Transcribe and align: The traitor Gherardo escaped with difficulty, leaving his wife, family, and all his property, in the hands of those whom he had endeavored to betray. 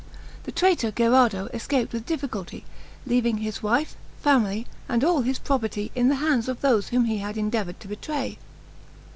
The 0.45 0.51
traitor 0.51 0.89
Gherardo 0.89 1.45
escaped 1.53 1.93
with 1.93 2.07
difficulty, 2.07 2.65
leaving 3.05 3.37
his 3.37 3.61
wife, 3.61 3.95
family, 4.19 4.65
and 4.89 5.03
all 5.03 5.21
his 5.21 5.37
property, 5.37 5.91
in 5.93 6.07
the 6.09 6.15
hands 6.15 6.49
of 6.49 6.61
those 6.61 6.87
whom 6.89 7.05
he 7.05 7.19
had 7.19 7.37
endeavored 7.37 7.79
to 7.81 7.87
betray. 7.87 8.39